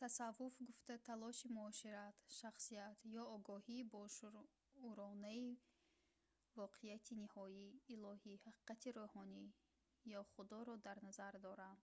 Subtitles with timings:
[0.00, 5.48] тасаввуф гуфта талоши муошират шахсият ё огоҳии бошууронаи
[6.60, 9.44] воқеияти ниҳоӣ илоҳӣ ҳақиқати рӯҳонӣ
[10.18, 11.82] ё худоро дар назар доранд